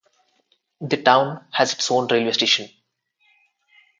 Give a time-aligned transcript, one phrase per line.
[0.81, 2.67] The town has its own railway station.